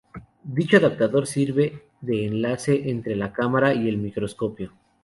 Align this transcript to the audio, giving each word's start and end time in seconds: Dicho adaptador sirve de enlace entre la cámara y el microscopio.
Dicho 0.55 0.77
adaptador 0.77 1.27
sirve 1.27 1.83
de 2.01 2.25
enlace 2.25 2.89
entre 2.89 3.15
la 3.15 3.31
cámara 3.31 3.75
y 3.75 3.87
el 3.87 3.99
microscopio. 3.99 4.73